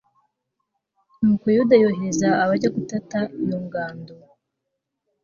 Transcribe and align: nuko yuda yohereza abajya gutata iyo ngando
nuko 1.19 1.45
yuda 1.55 1.75
yohereza 1.83 2.27
abajya 2.43 2.69
gutata 2.75 3.19
iyo 3.41 3.57
ngando 3.65 4.13